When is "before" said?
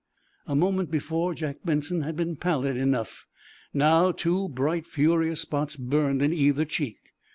0.89-1.35